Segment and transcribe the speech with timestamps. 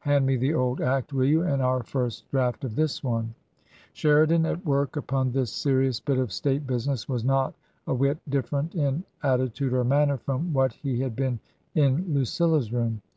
[0.00, 3.32] Hand me the old Act, will you, and our first draft of this one?"
[3.92, 7.54] Sheridan at work upon this serious bit of state busi ness was not
[7.86, 11.38] a whit different in attitude or manner from what he had been
[11.76, 13.02] in Lucilla's room.